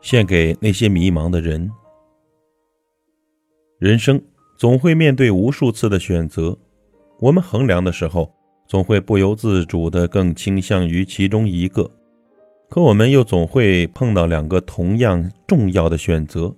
[0.00, 1.70] 献给那些迷茫的人。
[3.78, 4.20] 人生
[4.56, 6.58] 总会面对无数次的选择，
[7.18, 8.34] 我们衡量的时候，
[8.66, 11.90] 总会不由自主的更倾向于其中一个，
[12.68, 16.54] 可我们又总会碰到两个同样重要的选择。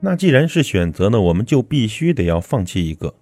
[0.00, 3.14] 那既然是选择呢，我们就必须得要放弃一个。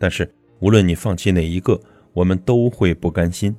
[0.00, 0.28] 但是
[0.58, 1.80] 无论你放弃哪一个，
[2.12, 3.54] 我们都会不甘心。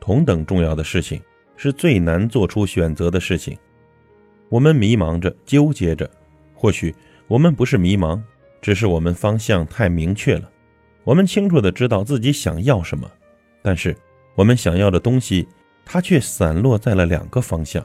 [0.00, 1.22] 同等重要的事情。
[1.58, 3.56] 是最难做出选择的事情。
[4.50, 6.06] 我们迷茫着，纠结着。
[6.54, 6.94] 或许
[7.26, 8.20] 我们不是迷茫，
[8.60, 10.50] 只是我们方向太明确了。
[11.02, 13.10] 我们清楚的知道自己想要什么，
[13.62, 13.96] 但是
[14.34, 15.48] 我们想要的东西，
[15.82, 17.82] 它却散落在了两个方向。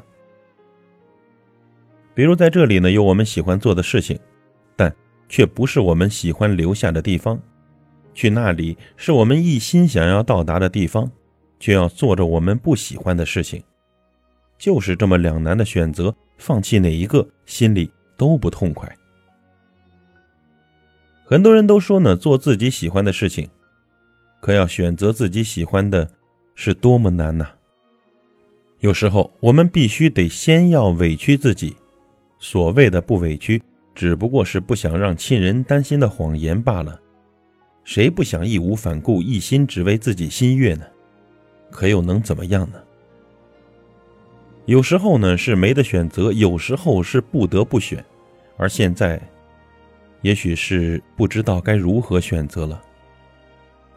[2.14, 4.20] 比如在这里呢，有我们喜欢做的事情，
[5.32, 7.38] 却不是我们喜欢留下的地方；
[8.14, 11.10] 去那里是我们一心想要到达的地方。
[11.62, 13.62] 却要做着我们不喜欢的事情，
[14.58, 18.92] 就是这么两难的选择，放弃哪一个，心里都不痛快。
[21.24, 23.48] 很多人都说呢，做自己喜欢的事情，
[24.42, 26.10] 可要选择自己喜欢的，
[26.56, 27.46] 是多么难呐！
[28.80, 31.76] 有时候我们必须得先要委屈自己，
[32.40, 33.62] 所谓的不委屈，
[33.94, 37.00] 只不过是不想让亲人担心的谎言罢了。
[37.84, 40.86] 谁不想义无反顾，一心只为自己心悦呢？
[41.70, 42.80] 可又能怎么样呢？
[44.66, 48.04] 有时候呢是没得选择，有时候是不得不选，
[48.58, 49.20] 而现在，
[50.22, 52.82] 也许是不知道该如何选择了。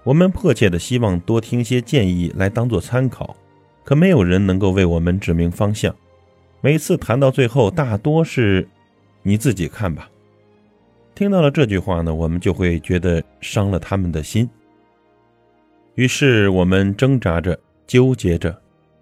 [0.03, 3.37] 我们迫切的希望多听些建议来当做参考，
[3.85, 5.95] 可没有人能够为我们指明方向。
[6.63, 8.67] 每次谈到最后，大多是
[9.25, 10.09] 你自己看吧。
[11.17, 14.49] 听到了这句话呢，我们就会觉得伤了他们的心。
[15.95, 18.57] 于是我们挣扎着，纠结着，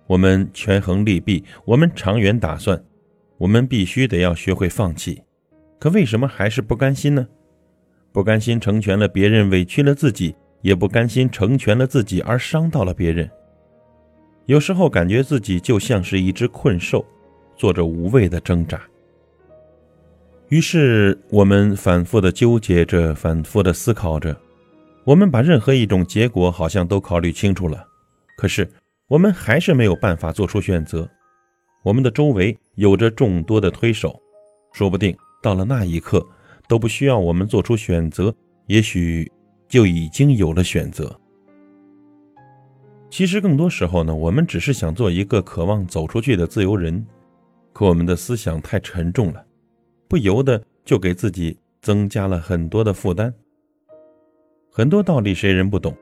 [0.06, 2.82] 我们权衡利弊，我们长远打算，
[3.38, 5.22] 我们必须得要学会放弃。
[5.78, 7.26] 可为什么还是不甘心呢？
[8.12, 13.28] 不甘心成全了别人，委屈了自己，也不甘心成全了自己而伤到了别人。
[14.44, 17.02] 有时候感觉自己就像是一只困兽，
[17.56, 18.78] 做着无谓的挣扎。
[20.52, 24.38] 于是我们反复的纠结着，反复的思考着。
[25.02, 27.82] 我们把任何一种结果好像都考虑清楚了，
[28.36, 28.68] 可是
[29.08, 31.08] 我们还是没有办法做出选择。
[31.82, 34.20] 我们的周围有着众多的推手，
[34.74, 36.22] 说不定到了那一刻
[36.68, 38.30] 都不需要我们做出选择，
[38.66, 39.32] 也许
[39.70, 41.18] 就已经有了选择。
[43.08, 47.02] 其实更多时候呢，我们只是想做一个渴望走出去的自由人，
[47.72, 49.42] 可我们的思想太沉重了，
[50.12, 53.32] 不由得就给自己增加了很多的负担。
[54.70, 55.96] 很多道理谁人不懂，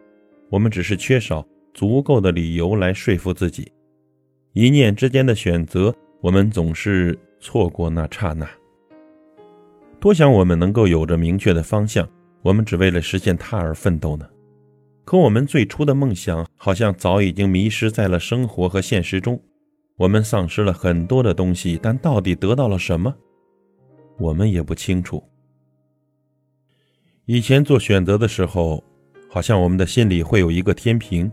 [0.48, 3.70] 我们只是缺少足够的理由来说服自己。
[4.52, 8.50] 一念之间的选择，我们总是错过那刹那。
[10.00, 12.08] 多想我们能够有着明确的方向，
[12.42, 14.28] 我们只为了实现它而奋斗呢？
[15.04, 19.40] 可我们最初的梦想，好像早已经迷失在了生活和现实中。
[19.96, 23.14] 我们丧失了很多的东西，但到底得到了什么，
[24.20, 25.24] 我们也不清楚。
[27.24, 28.84] 以前做选择的时候，
[29.28, 31.30] 好像我们的心里会有一个天平，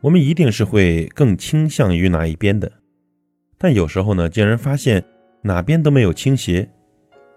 [0.00, 2.70] 我们一定是会更倾向于哪一边的。
[3.56, 5.02] 但有时候呢，竟然发现
[5.42, 6.68] 哪边都没有倾斜。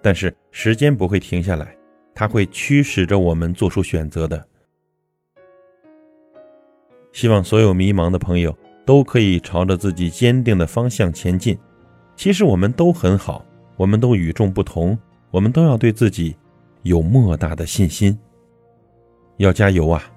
[0.01, 1.75] 但是时间不会停下来，
[2.13, 4.47] 它会驱使着我们做出选择的。
[7.11, 11.57] 希望所有迷茫的朋友都可以朝着自己坚定的方向前进。
[12.15, 13.43] 其实我们都很好，
[13.77, 14.97] 我们都与众不同，
[15.31, 16.35] 我们都要对自己。
[16.83, 18.17] 有莫大的信心，
[19.37, 20.09] 要加油啊！